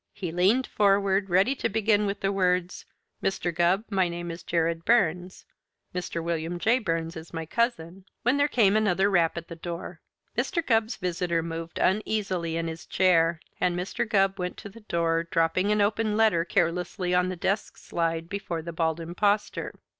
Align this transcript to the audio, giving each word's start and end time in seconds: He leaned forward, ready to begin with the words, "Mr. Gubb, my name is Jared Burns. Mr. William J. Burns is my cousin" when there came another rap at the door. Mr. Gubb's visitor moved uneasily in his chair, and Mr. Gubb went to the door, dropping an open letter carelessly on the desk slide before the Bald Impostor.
He 0.13 0.31
leaned 0.31 0.65
forward, 0.65 1.29
ready 1.29 1.53
to 1.53 1.69
begin 1.69 2.07
with 2.07 2.21
the 2.21 2.31
words, 2.31 2.87
"Mr. 3.21 3.53
Gubb, 3.53 3.83
my 3.91 4.09
name 4.09 4.31
is 4.31 4.41
Jared 4.41 4.83
Burns. 4.83 5.45
Mr. 5.93 6.23
William 6.23 6.57
J. 6.57 6.79
Burns 6.79 7.15
is 7.15 7.35
my 7.35 7.45
cousin" 7.45 8.05
when 8.23 8.37
there 8.37 8.47
came 8.47 8.75
another 8.75 9.11
rap 9.11 9.37
at 9.37 9.47
the 9.47 9.55
door. 9.55 10.01
Mr. 10.35 10.65
Gubb's 10.65 10.95
visitor 10.95 11.43
moved 11.43 11.77
uneasily 11.77 12.57
in 12.57 12.67
his 12.67 12.87
chair, 12.87 13.39
and 13.59 13.77
Mr. 13.77 14.09
Gubb 14.09 14.39
went 14.39 14.57
to 14.57 14.69
the 14.69 14.79
door, 14.81 15.21
dropping 15.29 15.71
an 15.71 15.81
open 15.81 16.17
letter 16.17 16.43
carelessly 16.45 17.13
on 17.13 17.29
the 17.29 17.35
desk 17.35 17.77
slide 17.77 18.27
before 18.27 18.63
the 18.63 18.73
Bald 18.73 18.99
Impostor. 18.99 19.71